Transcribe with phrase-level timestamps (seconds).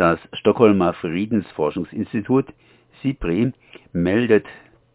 [0.00, 2.46] Das Stockholmer Friedensforschungsinstitut
[3.02, 3.52] SIPRI
[3.92, 4.46] meldet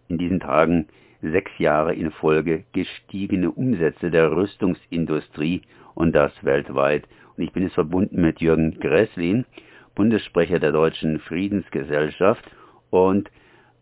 [0.07, 0.87] in diesen Tagen
[1.21, 5.61] sechs Jahre in Folge gestiegene Umsätze der Rüstungsindustrie
[5.93, 7.03] und das weltweit.
[7.37, 9.45] Und ich bin jetzt verbunden mit Jürgen Gräslin,
[9.93, 12.43] Bundessprecher der Deutschen Friedensgesellschaft
[12.89, 13.29] und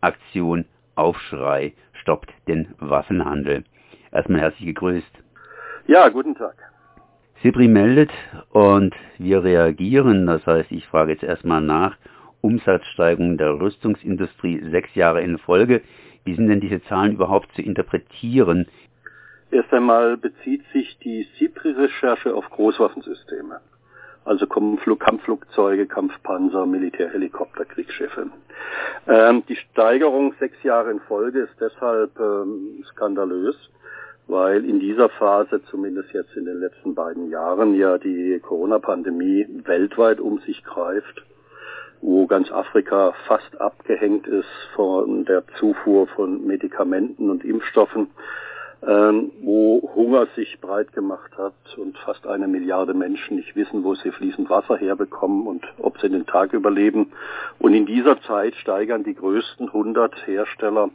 [0.02, 3.64] Aktion Aufschrei stoppt den Waffenhandel.
[4.12, 5.22] Erstmal herzlich gegrüßt.
[5.86, 6.73] Ja, guten Tag.
[7.44, 8.10] Sibri meldet
[8.52, 10.26] und wir reagieren.
[10.26, 11.94] Das heißt, ich frage jetzt erstmal nach.
[12.40, 15.82] Umsatzsteigerung der Rüstungsindustrie sechs Jahre in Folge.
[16.24, 18.66] Wie sind denn diese Zahlen überhaupt zu interpretieren?
[19.50, 23.60] Erst einmal bezieht sich die SIPRI-Recherche auf Großwaffensysteme.
[24.24, 28.28] Also Kampfflugzeuge, Kampfpanzer, Militärhelikopter, Kriegsschiffe.
[29.06, 33.56] Ähm, die Steigerung sechs Jahre in Folge ist deshalb ähm, skandalös,
[34.26, 40.20] weil in dieser Phase, zumindest jetzt in den letzten beiden Jahren, ja die Corona-Pandemie weltweit
[40.20, 41.24] um sich greift,
[42.00, 48.08] wo ganz Afrika fast abgehängt ist von der Zufuhr von Medikamenten und Impfstoffen,
[48.86, 53.94] ähm, wo Hunger sich breit gemacht hat und fast eine Milliarde Menschen nicht wissen, wo
[53.94, 57.12] sie fließend Wasser herbekommen und ob sie den Tag überleben.
[57.58, 60.90] Und in dieser Zeit steigern die größten 100 Hersteller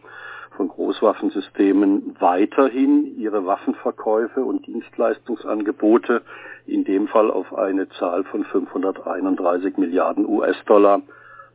[0.59, 6.21] von Großwaffensystemen weiterhin ihre Waffenverkäufe und Dienstleistungsangebote,
[6.65, 11.01] in dem Fall auf eine Zahl von 531 Milliarden US-Dollar.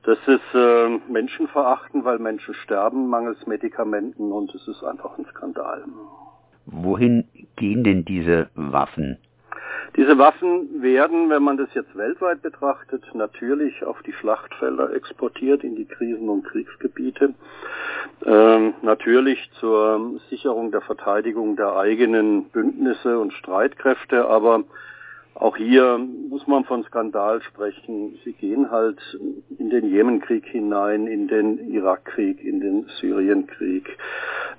[0.04, 5.84] Das ist äh, Menschenverachten, weil Menschen sterben mangels Medikamenten und es ist einfach ein Skandal.
[6.64, 9.18] Wohin gehen denn diese Waffen?
[9.96, 15.76] Diese Waffen werden, wenn man das jetzt weltweit betrachtet, natürlich auf die Schlachtfelder exportiert, in
[15.76, 17.34] die Krisen- und Kriegsgebiete.
[18.26, 24.64] Ähm, natürlich zur Sicherung der Verteidigung der eigenen Bündnisse und Streitkräfte, aber
[25.34, 28.18] auch hier muss man von Skandal sprechen.
[28.24, 29.00] Sie gehen halt
[29.58, 33.98] in den Jemenkrieg hinein, in den Irakkrieg, in den Syrienkrieg,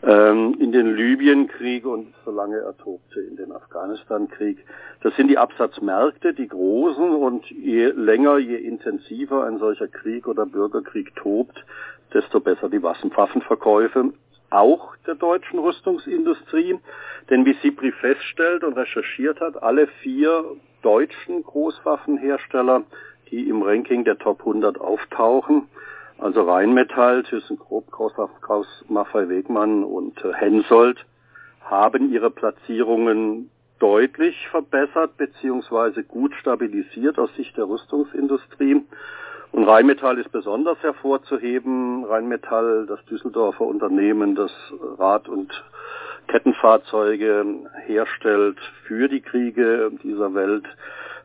[0.03, 4.57] ähm, in den Libyenkrieg und solange er tobte, in den Afghanistankrieg.
[5.01, 10.45] Das sind die Absatzmärkte, die großen und je länger, je intensiver ein solcher Krieg oder
[10.45, 11.63] Bürgerkrieg tobt,
[12.13, 14.11] desto besser die Waffenverkäufe
[14.49, 16.79] auch der deutschen Rüstungsindustrie.
[17.29, 20.43] Denn wie SIPRI feststellt und recherchiert hat, alle vier
[20.81, 22.83] deutschen Großwaffenhersteller,
[23.31, 25.67] die im Ranking der Top 100 auftauchen,
[26.17, 31.05] also Rheinmetall, ThyssenKrupp, Kraus, Maffei Wegmann und äh, Hensoldt,
[31.61, 36.03] haben ihre Platzierungen deutlich verbessert bzw.
[36.03, 38.83] gut stabilisiert aus Sicht der Rüstungsindustrie.
[39.55, 42.03] Und Rheinmetall ist besonders hervorzuheben.
[42.03, 44.51] Rheinmetall, das Düsseldorfer Unternehmen, das
[44.99, 45.49] Rad- und
[46.27, 47.45] Kettenfahrzeuge
[47.85, 50.65] herstellt für die Kriege dieser Welt,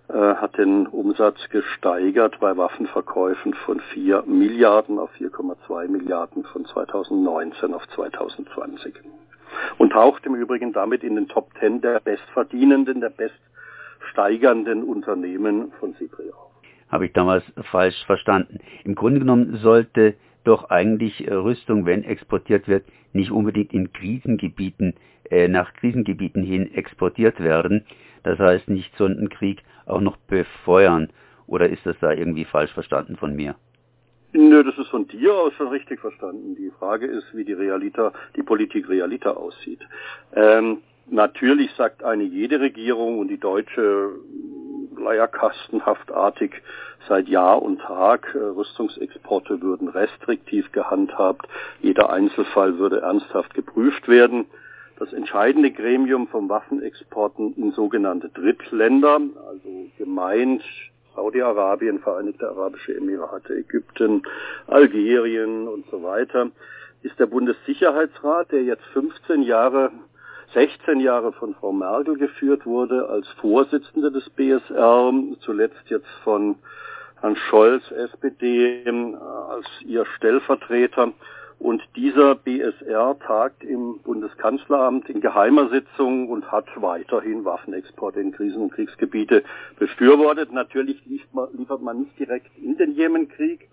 [0.06, 7.74] äh, hat den Umsatz gesteigert bei Waffenverkäufen von 4 Milliarden auf 4,2 Milliarden von 2019
[7.74, 8.94] auf 2020.
[9.78, 15.96] Und taucht im Übrigen damit in den Top 10 der bestverdienenden, der beststeigernden Unternehmen von
[15.96, 16.49] Cipri auf
[16.90, 18.58] habe ich damals falsch verstanden.
[18.84, 20.14] Im Grunde genommen sollte
[20.44, 24.94] doch eigentlich äh, Rüstung, wenn exportiert wird, nicht unbedingt in Krisengebieten,
[25.30, 27.84] äh, nach Krisengebieten hin exportiert werden.
[28.22, 31.08] Das heißt nicht so einen Krieg auch noch befeuern.
[31.46, 33.56] Oder ist das da irgendwie falsch verstanden von mir?
[34.32, 36.54] Nö, das ist von dir aus schon richtig verstanden.
[36.54, 39.80] Die Frage ist, wie die Realita, die Politik Realita aussieht.
[40.34, 40.78] Ähm,
[41.10, 44.10] natürlich sagt eine jede Regierung und die deutsche
[45.02, 46.52] leierkastenhaftartig
[47.08, 48.34] seit Jahr und Tag.
[48.34, 51.46] Äh, Rüstungsexporte würden restriktiv gehandhabt.
[51.80, 54.46] Jeder Einzelfall würde ernsthaft geprüft werden.
[54.98, 59.18] Das entscheidende Gremium von Waffenexporten in sogenannte Drittländer,
[59.48, 60.62] also gemeint
[61.16, 64.22] Saudi-Arabien, Vereinigte Arabische Emirate, Ägypten,
[64.66, 66.50] Algerien und so weiter,
[67.02, 69.90] ist der Bundessicherheitsrat, der jetzt 15 Jahre
[70.52, 76.56] 16 Jahre von Frau Merkel geführt wurde als Vorsitzende des BSR, zuletzt jetzt von
[77.20, 78.84] Herrn Scholz, SPD,
[79.48, 81.12] als ihr Stellvertreter.
[81.60, 88.62] Und dieser BSR tagt im Bundeskanzleramt in geheimer Sitzung und hat weiterhin Waffenexporte in Krisen-
[88.62, 89.44] und Kriegsgebiete
[89.78, 90.52] befürwortet.
[90.52, 93.68] Natürlich liefert man nicht direkt in den Jemenkrieg.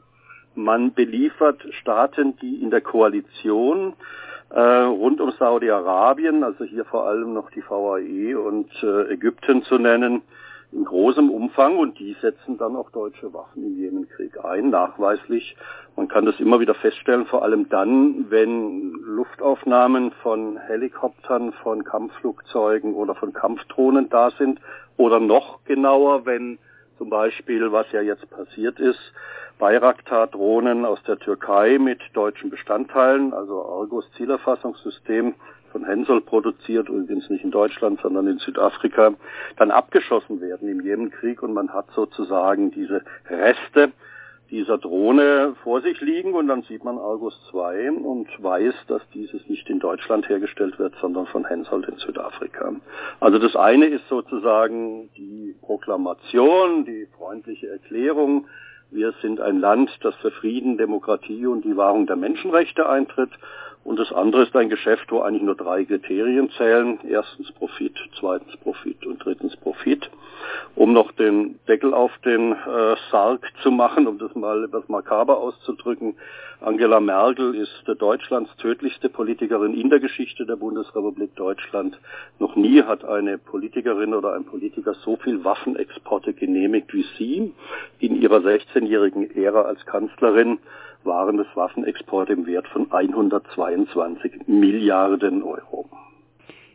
[0.54, 3.94] Man beliefert Staaten, die in der Koalition
[4.50, 9.78] äh, rund um Saudi-Arabien, also hier vor allem noch die VAE und äh, Ägypten zu
[9.78, 10.22] nennen,
[10.72, 15.56] in großem Umfang und die setzen dann auch deutsche Waffen im Jemenkrieg ein, nachweislich.
[15.96, 22.96] Man kann das immer wieder feststellen, vor allem dann, wenn Luftaufnahmen von Helikoptern, von Kampfflugzeugen
[22.96, 24.60] oder von Kampfdrohnen da sind
[24.98, 26.60] oder noch genauer, wenn
[26.98, 29.00] Zum Beispiel, was ja jetzt passiert ist,
[29.60, 35.36] Bayraktar-Drohnen aus der Türkei mit deutschen Bestandteilen, also Argus Zielerfassungssystem
[35.72, 39.14] von Hensoldt produziert, übrigens nicht in Deutschland, sondern in Südafrika,
[39.58, 43.92] dann abgeschossen werden im Jemenkrieg und man hat sozusagen diese Reste
[44.50, 49.46] dieser Drohne vor sich liegen und dann sieht man Argus 2 und weiß, dass dieses
[49.48, 52.74] nicht in Deutschland hergestellt wird, sondern von Hensoldt in Südafrika.
[53.20, 58.48] Also das eine ist sozusagen die Proklamation, die freundliche Erklärung,
[58.92, 63.32] wir sind ein Land, das für Frieden, Demokratie und die Wahrung der Menschenrechte eintritt.
[63.88, 67.00] Und das andere ist ein Geschäft, wo eigentlich nur drei Kriterien zählen.
[67.08, 70.10] Erstens Profit, zweitens Profit und drittens Profit.
[70.76, 75.38] Um noch den Deckel auf den äh, Sarg zu machen, um das mal etwas makaber
[75.38, 76.16] auszudrücken,
[76.60, 81.98] Angela Merkel ist Deutschlands tödlichste Politikerin in der Geschichte der Bundesrepublik Deutschland.
[82.40, 87.54] Noch nie hat eine Politikerin oder ein Politiker so viel Waffenexporte genehmigt wie sie.
[88.00, 90.60] In ihrer 16-jährigen Ära als Kanzlerin
[91.04, 95.90] waren es Waffenexporte im Wert von 122 Milliarden Euro.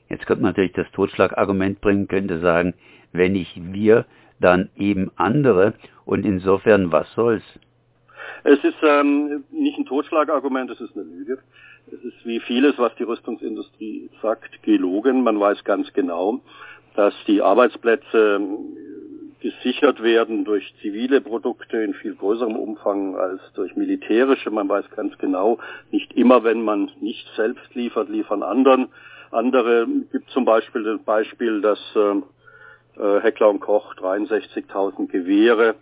[0.08, 2.74] Jetzt könnte man natürlich das Totschlagargument bringen, könnte sagen,
[3.12, 4.04] wenn nicht wir,
[4.40, 5.74] dann eben andere.
[6.04, 7.42] Und insofern, was soll's?
[8.44, 11.38] Es ist ähm, nicht ein Totschlagargument, es ist eine Lüge.
[11.86, 15.22] Es ist wie vieles, was die Rüstungsindustrie sagt, gelogen.
[15.22, 16.40] Man weiß ganz genau,
[16.94, 18.40] dass die Arbeitsplätze
[19.42, 24.50] gesichert werden durch zivile Produkte in viel größerem Umfang als durch militärische.
[24.50, 25.58] Man weiß ganz genau,
[25.90, 28.88] nicht immer, wenn man nicht selbst liefert, liefern anderen.
[29.30, 35.74] Andere gibt zum Beispiel das Beispiel, dass äh, Heckler und Koch 63.000 Gewehre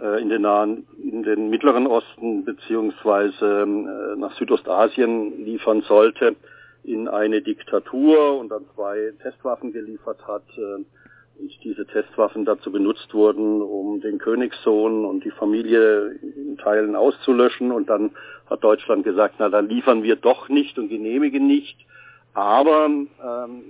[0.00, 6.36] äh, in den nahen, in den Mittleren Osten beziehungsweise äh, nach Südostasien liefern sollte
[6.84, 10.84] in eine Diktatur und dann zwei Testwaffen geliefert hat äh,
[11.62, 17.88] diese Testwaffen dazu benutzt wurden, um den Königssohn und die Familie in Teilen auszulöschen und
[17.88, 18.12] dann
[18.48, 21.76] hat Deutschland gesagt, na dann liefern wir doch nicht und genehmigen nicht.
[22.34, 23.64] Aber ähm,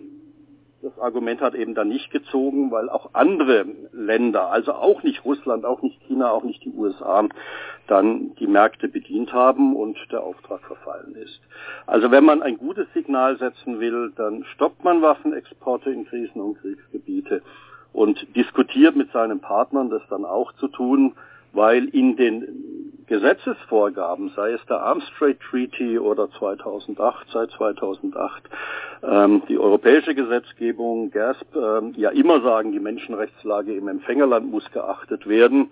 [0.87, 5.65] das Argument hat eben dann nicht gezogen, weil auch andere Länder, also auch nicht Russland,
[5.65, 7.27] auch nicht China, auch nicht die USA,
[7.88, 11.41] dann die Märkte bedient haben und der Auftrag verfallen ist.
[11.87, 16.61] Also wenn man ein gutes Signal setzen will, dann stoppt man Waffenexporte in Krisen- und
[16.61, 17.43] Kriegsgebiete
[17.93, 21.15] und diskutiert mit seinen Partnern das dann auch zu tun,
[21.53, 28.43] weil in den Gesetzesvorgaben, sei es der Arms Trade Treaty oder 2008, seit 2008,
[29.03, 35.29] ähm, die europäische Gesetzgebung, GASP, ähm, ja immer sagen, die Menschenrechtslage im Empfängerland muss geachtet
[35.29, 35.70] werden.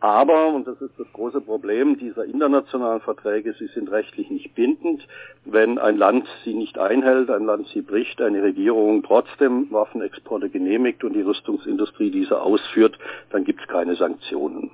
[0.00, 5.06] Aber, und das ist das große Problem dieser internationalen Verträge, sie sind rechtlich nicht bindend.
[5.46, 11.02] Wenn ein Land sie nicht einhält, ein Land sie bricht, eine Regierung trotzdem Waffenexporte genehmigt
[11.02, 12.98] und die Rüstungsindustrie diese ausführt,
[13.30, 14.70] dann gibt es keine Sanktionen.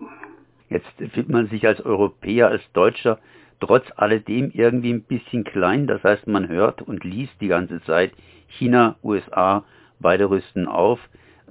[0.72, 3.18] Jetzt fühlt man sich als Europäer, als Deutscher
[3.60, 5.86] trotz alledem irgendwie ein bisschen klein.
[5.86, 8.12] Das heißt, man hört und liest die ganze Zeit,
[8.48, 9.64] China, USA,
[10.00, 10.98] beide rüsten auf,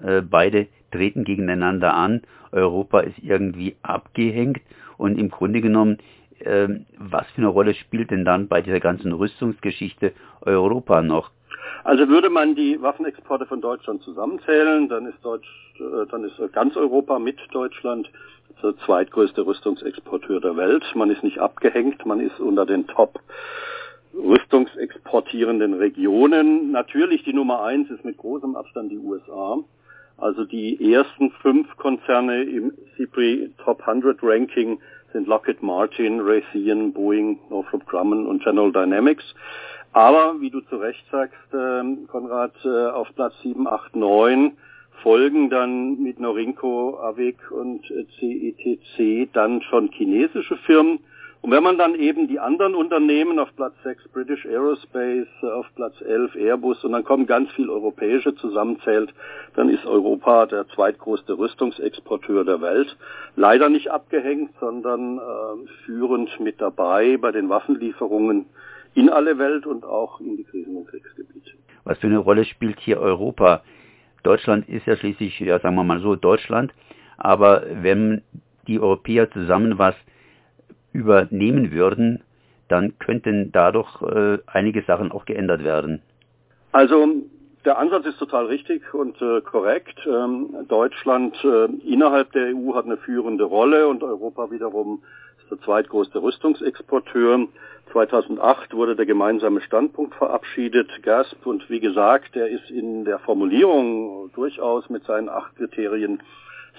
[0.03, 2.21] äh, beide treten gegeneinander an,
[2.51, 4.61] Europa ist irgendwie abgehängt
[4.97, 5.99] und im Grunde genommen,
[6.39, 6.67] äh,
[6.97, 11.31] was für eine Rolle spielt denn dann bei dieser ganzen Rüstungsgeschichte Europa noch?
[11.83, 15.47] Also würde man die Waffenexporte von Deutschland zusammenzählen, dann ist Deutsch,
[15.79, 18.09] äh, dann ist ganz Europa mit Deutschland
[18.61, 20.83] der zweitgrößte Rüstungsexporteur der Welt.
[20.95, 23.19] Man ist nicht abgehängt, man ist unter den Top
[24.13, 26.71] rüstungsexportierenden Regionen.
[26.71, 29.59] Natürlich die Nummer eins ist mit großem Abstand die USA.
[30.17, 34.79] Also die ersten fünf Konzerne im CIPRI Top 100 Ranking
[35.13, 39.23] sind Lockheed Martin, Raytheon, Boeing, Northrop Grumman und General Dynamics.
[39.93, 44.53] Aber, wie du zu Recht sagst, äh, Konrad, äh, auf Platz 7, 8, 9
[45.03, 47.83] folgen dann mit Norinco, AVIC und
[48.19, 50.99] CETC dann schon chinesische Firmen.
[51.41, 55.99] Und wenn man dann eben die anderen Unternehmen auf Platz 6 British Aerospace, auf Platz
[56.01, 59.11] 11 Airbus und dann kommen ganz viele europäische zusammenzählt,
[59.55, 62.95] dann ist Europa der zweitgrößte Rüstungsexporteur der Welt.
[63.35, 68.45] Leider nicht abgehängt, sondern äh, führend mit dabei bei den Waffenlieferungen
[68.93, 71.51] in alle Welt und auch in die Krisen- und Kriegsgebiete.
[71.83, 73.63] Was für eine Rolle spielt hier Europa?
[74.23, 76.73] Deutschland ist ja schließlich, ja, sagen wir mal so, Deutschland.
[77.17, 78.21] Aber wenn
[78.67, 79.95] die Europäer zusammen was
[80.93, 82.21] übernehmen würden,
[82.67, 86.01] dann könnten dadurch äh, einige Sachen auch geändert werden.
[86.71, 87.07] Also
[87.65, 89.99] der Ansatz ist total richtig und äh, korrekt.
[90.05, 95.03] Ähm, Deutschland äh, innerhalb der EU hat eine führende Rolle und Europa wiederum
[95.41, 97.47] ist der zweitgrößte Rüstungsexporteur.
[97.91, 104.31] 2008 wurde der gemeinsame Standpunkt verabschiedet, GASP, und wie gesagt, der ist in der Formulierung
[104.33, 106.21] durchaus mit seinen acht Kriterien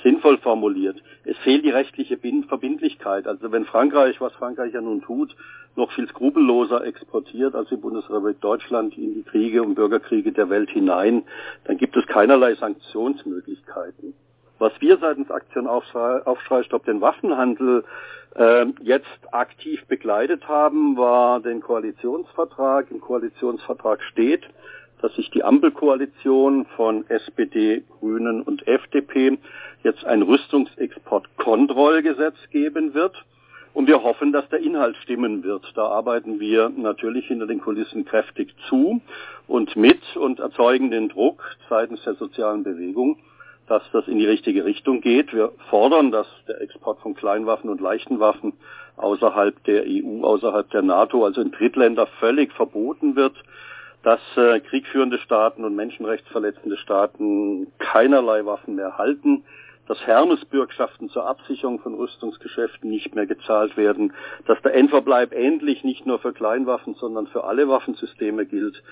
[0.02, 0.96] sinnvoll formuliert.
[1.24, 2.18] Es fehlt die rechtliche
[2.48, 3.26] Verbindlichkeit.
[3.26, 5.34] Also wenn Frankreich, was Frankreich ja nun tut,
[5.76, 10.70] noch viel skrupelloser exportiert als die Bundesrepublik Deutschland in die Kriege und Bürgerkriege der Welt
[10.70, 11.24] hinein,
[11.64, 14.14] dann gibt es keinerlei Sanktionsmöglichkeiten.
[14.58, 17.84] Was wir seitens Aktion Aufschrei, Stopp den Waffenhandel
[18.36, 22.90] äh, jetzt aktiv begleitet haben, war den Koalitionsvertrag.
[22.90, 24.42] Im Koalitionsvertrag steht,
[25.02, 29.36] dass sich die Ampelkoalition von SPD, Grünen und FDP
[29.82, 33.22] jetzt ein Rüstungsexportkontrollgesetz geben wird.
[33.74, 35.64] Und wir hoffen, dass der Inhalt stimmen wird.
[35.74, 39.00] Da arbeiten wir natürlich hinter den Kulissen kräftig zu
[39.48, 43.16] und mit und erzeugen den Druck seitens der sozialen Bewegung,
[43.68, 45.32] dass das in die richtige Richtung geht.
[45.32, 48.52] Wir fordern, dass der Export von Kleinwaffen und leichten Waffen
[48.98, 53.34] außerhalb der EU, außerhalb der NATO, also in Drittländer völlig verboten wird
[54.02, 59.44] dass äh, kriegführende Staaten und menschenrechtsverletzende Staaten keinerlei Waffen mehr halten,
[59.86, 64.12] dass Hermesbürgschaften zur Absicherung von Rüstungsgeschäften nicht mehr gezahlt werden,
[64.46, 68.82] dass der Endverbleib endlich nicht nur für Kleinwaffen, sondern für alle Waffensysteme gilt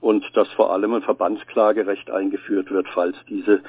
[0.00, 3.62] und dass vor allem ein Verbandsklagerecht eingeführt wird, falls diese,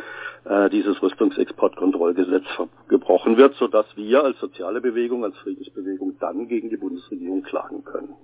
[0.46, 2.46] äh, dieses Rüstungsexportkontrollgesetz
[2.88, 8.16] gebrochen wird, sodass wir als soziale Bewegung, als Friedensbewegung dann gegen die Bundesregierung klagen können.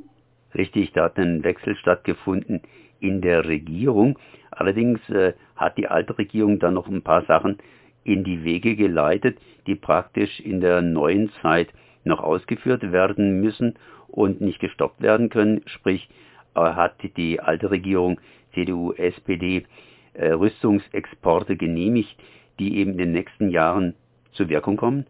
[0.56, 2.62] Richtig, da hat ein Wechsel stattgefunden
[3.00, 4.18] in der Regierung.
[4.51, 7.58] Allerdings äh, hat die alte Regierung dann noch ein paar Sachen
[8.04, 9.38] in die Wege geleitet,
[9.68, 11.70] die praktisch in der neuen Zeit
[12.04, 13.75] noch ausgeführt werden müssen
[14.08, 15.62] und nicht gestoppt werden können.
[15.66, 16.10] Sprich,
[16.56, 18.20] äh, hat die alte Regierung
[18.54, 19.66] CDU, SPD
[20.13, 22.18] äh, Rüstungsexporte genehmigt,
[22.60, 23.94] die eben in den nächsten Jahren
[24.32, 25.06] zur Wirkung kommen?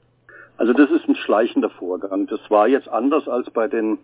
[0.57, 2.27] Also das ist ein schleichender Vorgang.
[2.27, 3.99] Das war jetzt anders als bei den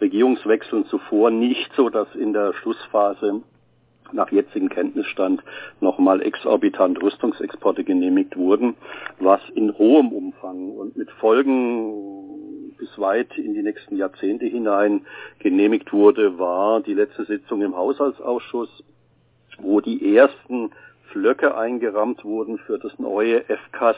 [0.00, 3.42] Regierungswechseln zuvor nicht so, dass in der Schlussphase
[4.12, 5.42] nach jetzigem Kenntnisstand
[5.80, 8.74] nochmal exorbitant Rüstungsexporte genehmigt wurden,
[9.18, 15.02] was in hohem Umfang und mit Folgen bis weit in die nächsten Jahrzehnte hinein
[15.38, 18.82] genehmigt wurde, war die letzte Sitzung im Haushaltsausschuss,
[19.58, 20.70] wo die ersten
[21.12, 23.96] Flöcke eingerammt wurden für das neue FCAS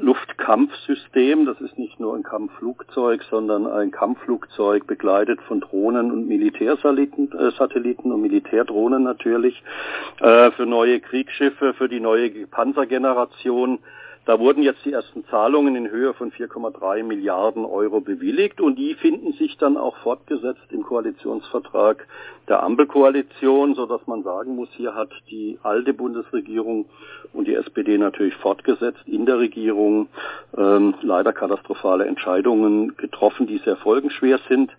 [0.00, 1.46] Luftkampfsystem.
[1.46, 8.14] Das ist nicht nur ein Kampfflugzeug, sondern ein Kampfflugzeug begleitet von Drohnen und Militärsatelliten äh,
[8.14, 9.62] und Militärdrohnen natürlich
[10.20, 13.78] äh, für neue Kriegsschiffe, für die neue Panzergeneration
[14.30, 18.94] da wurden jetzt die ersten Zahlungen in Höhe von 4,3 Milliarden Euro bewilligt und die
[18.94, 22.06] finden sich dann auch fortgesetzt im Koalitionsvertrag
[22.48, 26.84] der Ampelkoalition, so dass man sagen muss, hier hat die alte Bundesregierung
[27.32, 30.06] und die SPD natürlich fortgesetzt in der Regierung
[30.56, 34.70] ähm, leider katastrophale Entscheidungen getroffen, die sehr folgenschwer sind.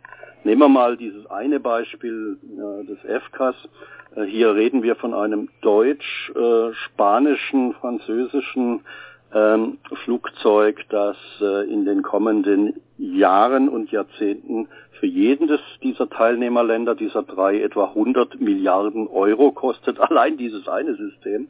[0.46, 3.56] Nehmen wir mal dieses eine Beispiel äh, des FCAS.
[4.16, 8.86] Äh, hier reden wir von einem deutsch-spanischen, äh, französischen
[9.34, 14.68] ähm, Flugzeug, das äh, in den kommenden Jahren und Jahrzehnten
[15.00, 21.48] für jedes dieser Teilnehmerländer, dieser drei, etwa 100 Milliarden Euro kostet, allein dieses eine System.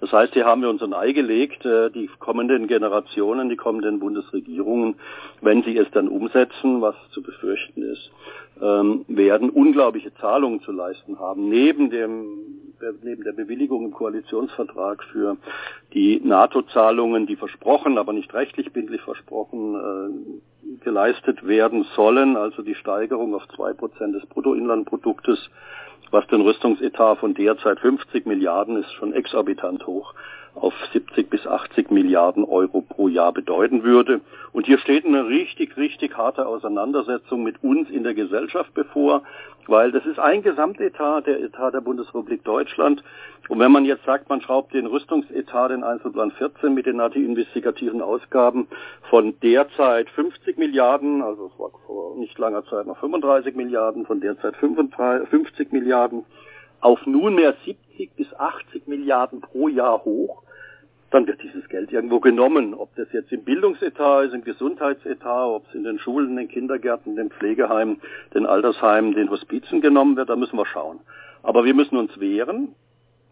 [0.00, 3.98] Das heißt, hier haben wir uns ein Ei gelegt, äh, die kommenden Generationen, die kommenden
[4.00, 4.96] Bundesregierungen,
[5.40, 8.10] wenn sie es dann umsetzen, was zu befürchten ist,
[8.60, 12.60] ähm, werden unglaubliche Zahlungen zu leisten haben, neben dem
[13.02, 15.36] neben der Bewilligung im Koalitionsvertrag für
[15.92, 20.40] die NATO-Zahlungen, die versprochen, aber nicht rechtlich bindlich versprochen, äh,
[20.90, 25.38] geleistet werden sollen, also die Steigerung auf zwei Prozent des Bruttoinlandproduktes,
[26.10, 30.14] was den Rüstungsetat von derzeit 50 Milliarden ist, schon exorbitant hoch
[30.54, 34.20] auf 70 bis 80 Milliarden Euro pro Jahr bedeuten würde.
[34.52, 39.22] Und hier steht eine richtig, richtig harte Auseinandersetzung mit uns in der Gesellschaft bevor,
[39.66, 43.02] weil das ist ein Gesamtetat, der Etat der Bundesrepublik Deutschland.
[43.48, 48.02] Und wenn man jetzt sagt, man schraubt den Rüstungsetat, den Einzelplan 14 mit den NATO-investigativen
[48.02, 48.66] Ausgaben
[49.08, 54.20] von derzeit 50 Milliarden, also es war vor nicht langer Zeit noch 35 Milliarden, von
[54.20, 56.24] derzeit 55 Milliarden,
[56.80, 60.42] auf nunmehr 70 bis 80 Milliarden pro Jahr hoch,
[61.10, 62.72] dann wird dieses Geld irgendwo genommen.
[62.74, 67.16] Ob das jetzt im Bildungsetat ist, im Gesundheitsetat, ob es in den Schulen, den Kindergärten,
[67.16, 68.00] den Pflegeheimen,
[68.32, 71.00] den Altersheimen, den Hospizen genommen wird, da müssen wir schauen.
[71.42, 72.74] Aber wir müssen uns wehren.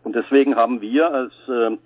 [0.02, 1.76] Und deswegen haben wir als äh,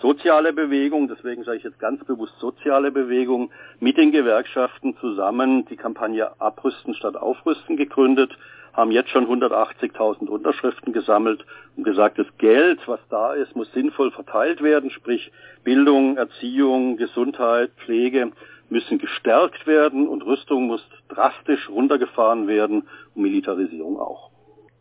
[0.00, 5.76] soziale Bewegung, deswegen sage ich jetzt ganz bewusst soziale Bewegung, mit den Gewerkschaften zusammen die
[5.76, 8.36] Kampagne Abrüsten statt Aufrüsten gegründet
[8.72, 11.44] haben jetzt schon 180.000 Unterschriften gesammelt
[11.76, 15.30] und gesagt, das Geld, was da ist, muss sinnvoll verteilt werden, sprich
[15.62, 18.32] Bildung, Erziehung, Gesundheit, Pflege
[18.70, 24.30] müssen gestärkt werden und Rüstung muss drastisch runtergefahren werden und Militarisierung auch.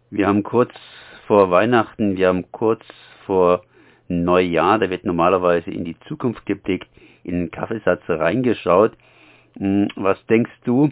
[0.09, 0.71] Wir haben kurz
[1.27, 2.83] vor Weihnachten, wir haben kurz
[3.25, 3.63] vor
[4.07, 6.87] neue Jahr, da wird normalerweise in die Zukunft geblickt,
[7.23, 8.93] in den Kaffeesatz reingeschaut.
[9.57, 10.89] Hm, was denkst du,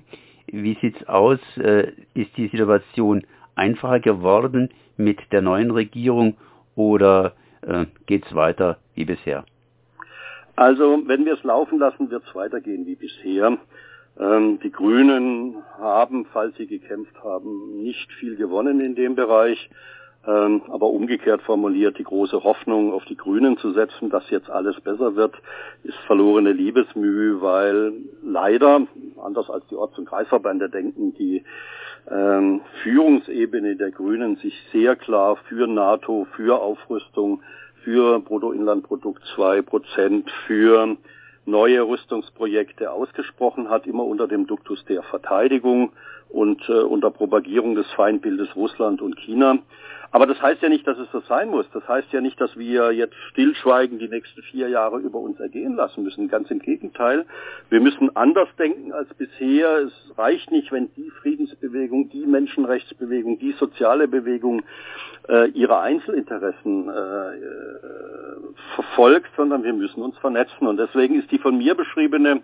[0.51, 1.39] wie sieht's aus?
[1.57, 3.23] Äh, ist die Situation
[3.55, 6.37] einfacher geworden mit der neuen Regierung
[6.75, 9.45] oder äh, geht's weiter wie bisher?
[10.55, 13.57] Also, wenn wir es laufen lassen, wird es weitergehen wie bisher.
[14.19, 19.69] Ähm, die Grünen haben, falls sie gekämpft haben, nicht viel gewonnen in dem Bereich.
[20.27, 24.79] Ähm, aber umgekehrt formuliert, die große Hoffnung auf die Grünen zu setzen, dass jetzt alles
[24.81, 25.33] besser wird,
[25.83, 28.81] ist verlorene Liebesmühe, weil leider,
[29.23, 31.43] anders als die Orts- und Kreisverbände denken, die
[32.11, 37.41] ähm, Führungsebene der Grünen sich sehr klar für NATO, für Aufrüstung,
[37.83, 40.97] für Bruttoinlandprodukt zwei Prozent, für
[41.49, 45.91] neue Rüstungsprojekte ausgesprochen hat, immer unter dem Duktus der Verteidigung
[46.29, 49.59] und äh, unter Propagierung des Feindbildes Russland und China.
[50.11, 51.67] Aber das heißt ja nicht, dass es so sein muss.
[51.71, 55.75] Das heißt ja nicht, dass wir jetzt stillschweigen die nächsten vier Jahre über uns ergehen
[55.75, 56.27] lassen müssen.
[56.29, 57.25] Ganz im Gegenteil.
[57.69, 59.77] Wir müssen anders denken als bisher.
[59.79, 64.63] Es reicht nicht, wenn die Friedensbewegung, die Menschenrechtsbewegung, die soziale Bewegung
[65.27, 67.39] äh, ihre Einzelinteressen äh, äh
[68.75, 70.67] verfolgt, sondern wir müssen uns vernetzen.
[70.67, 72.41] Und deswegen ist die von mir beschriebene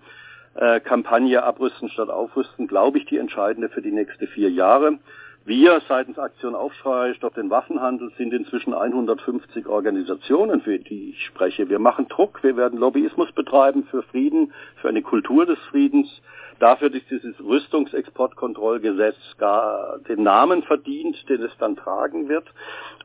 [0.55, 4.99] äh, Kampagne Abrüsten statt Aufrüsten, glaube ich, die entscheidende für die nächsten vier Jahre.
[5.47, 11.69] Wir seitens Aktion Aufschrei Stopp den Waffenhandel sind inzwischen 150 Organisationen, für die ich spreche.
[11.69, 16.09] Wir machen Druck, wir werden Lobbyismus betreiben für Frieden, für eine Kultur des Friedens.
[16.59, 22.45] Dafür ist dieses Rüstungsexportkontrollgesetz gar den Namen verdient, den es dann tragen wird.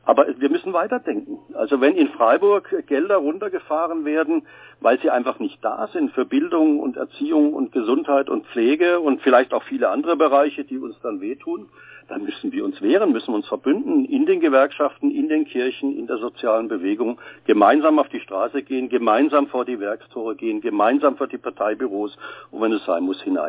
[0.03, 1.39] Aber wir müssen weiterdenken.
[1.53, 4.47] Also wenn in Freiburg Gelder runtergefahren werden,
[4.79, 9.21] weil sie einfach nicht da sind für Bildung und Erziehung und Gesundheit und Pflege und
[9.21, 11.69] vielleicht auch viele andere Bereiche, die uns dann wehtun,
[12.11, 16.07] dann müssen wir uns wehren, müssen uns verbünden in den Gewerkschaften, in den Kirchen, in
[16.07, 21.27] der sozialen Bewegung, gemeinsam auf die Straße gehen, gemeinsam vor die Werkstore gehen, gemeinsam vor
[21.27, 22.17] die Parteibüros
[22.51, 23.40] und wenn es sein muss, hinein.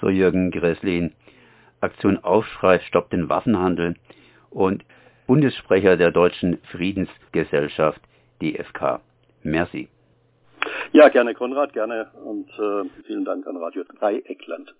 [0.00, 1.12] So Jürgen Gresslin,
[1.80, 3.94] Aktion Aufschrei stoppt den Waffenhandel
[4.50, 4.84] und
[5.26, 8.00] Bundessprecher der Deutschen Friedensgesellschaft
[8.40, 9.00] DFK.
[9.42, 9.88] Merci.
[10.92, 14.74] Ja, gerne Konrad, gerne und äh, vielen Dank an Radio Dreieckland.